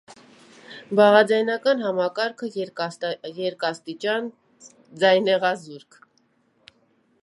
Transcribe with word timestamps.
Բաղաձայնական 0.99 1.83
համակարգը՝ 1.87 2.51
երկաստիճան 3.43 4.33
ձայնեղազուրկ։ 5.05 6.03